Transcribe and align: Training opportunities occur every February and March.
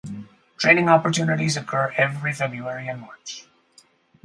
Training 0.57 0.89
opportunities 0.89 1.55
occur 1.55 1.91
every 1.95 2.33
February 2.33 2.87
and 2.87 3.01
March. 3.01 3.45